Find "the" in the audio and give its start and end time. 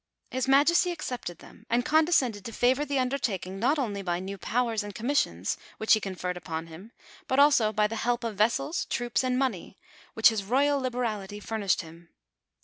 2.85-2.95, 7.85-7.97